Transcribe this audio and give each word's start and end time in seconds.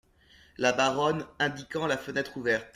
La 0.57 0.73
Baronne, 0.73 1.27
indiquant 1.39 1.85
la 1.85 1.95
fenêtre 1.95 2.35
ouverte. 2.37 2.65